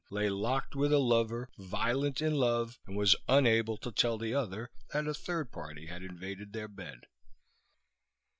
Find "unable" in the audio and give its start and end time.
3.29-3.77